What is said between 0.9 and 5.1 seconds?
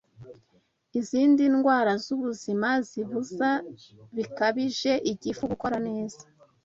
Izindi ndwara z'ubuzima zibuza bikabije